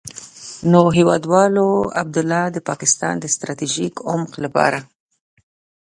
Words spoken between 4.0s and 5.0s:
عمق لپاره.